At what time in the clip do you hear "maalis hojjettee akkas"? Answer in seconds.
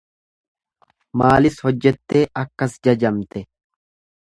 1.23-2.81